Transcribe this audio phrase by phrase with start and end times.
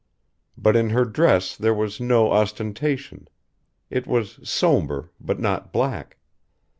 [0.57, 3.27] But in her dress there was no ostentation
[3.91, 6.17] it was somber, but not black.